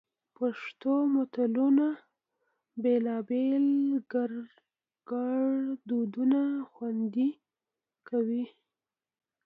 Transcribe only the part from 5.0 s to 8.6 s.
ګړدودونه خوندي کوي